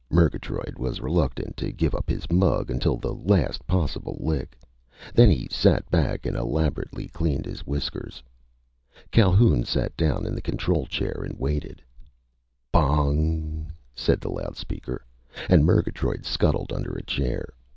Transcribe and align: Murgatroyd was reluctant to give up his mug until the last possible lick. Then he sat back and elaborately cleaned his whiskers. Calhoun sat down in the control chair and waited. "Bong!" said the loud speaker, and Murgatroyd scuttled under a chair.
Murgatroyd 0.09 0.79
was 0.79 0.99
reluctant 0.99 1.55
to 1.57 1.71
give 1.71 1.93
up 1.93 2.09
his 2.09 2.27
mug 2.31 2.71
until 2.71 2.97
the 2.97 3.13
last 3.13 3.67
possible 3.67 4.17
lick. 4.19 4.57
Then 5.13 5.29
he 5.29 5.47
sat 5.51 5.87
back 5.91 6.25
and 6.25 6.35
elaborately 6.35 7.07
cleaned 7.09 7.45
his 7.45 7.67
whiskers. 7.67 8.23
Calhoun 9.11 9.63
sat 9.63 9.95
down 9.95 10.25
in 10.25 10.33
the 10.33 10.41
control 10.41 10.87
chair 10.87 11.21
and 11.23 11.37
waited. 11.37 11.83
"Bong!" 12.71 13.71
said 13.93 14.19
the 14.21 14.29
loud 14.31 14.57
speaker, 14.57 15.05
and 15.47 15.63
Murgatroyd 15.65 16.25
scuttled 16.25 16.73
under 16.73 16.93
a 16.93 17.03
chair. 17.03 17.53